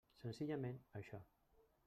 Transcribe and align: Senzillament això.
Senzillament 0.21 0.81
això. 1.01 1.21